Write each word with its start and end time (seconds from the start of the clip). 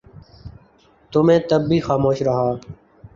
تو 1.11 1.23
میں 1.23 1.37
تب 1.49 1.61
بھی 1.69 1.79
خاموش 1.79 2.21
رہا 2.21 2.47